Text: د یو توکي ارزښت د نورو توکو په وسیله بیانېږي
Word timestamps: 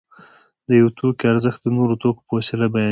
د 0.67 0.69
یو 0.81 0.87
توکي 0.97 1.23
ارزښت 1.33 1.59
د 1.63 1.67
نورو 1.77 1.93
توکو 2.01 2.21
په 2.27 2.31
وسیله 2.39 2.65
بیانېږي 2.73 2.79